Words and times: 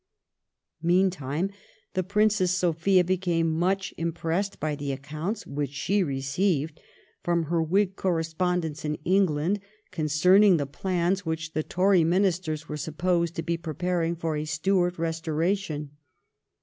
Meantime 0.81 1.51
the 1.93 2.01
Princess 2.01 2.49
Sophia 2.51 3.03
became 3.03 3.53
much 3.53 3.93
impressed 3.99 4.59
by 4.59 4.75
the 4.75 4.91
accounts 4.91 5.45
which 5.45 5.71
she 5.71 6.01
received 6.01 6.81
from 7.21 7.43
her 7.43 7.61
Whig 7.61 7.95
correspondents 7.95 8.83
in 8.83 8.95
England, 9.05 9.59
concerning 9.91 10.57
the 10.57 10.65
plans 10.65 11.23
which 11.23 11.53
the 11.53 11.61
Tory 11.61 12.03
Ministers 12.03 12.67
were 12.67 12.77
supposed 12.77 13.35
to 13.35 13.43
be 13.43 13.57
preparing 13.57 14.15
for 14.15 14.35
a 14.35 14.45
Stuart 14.45 14.97
restoration. 14.97 15.91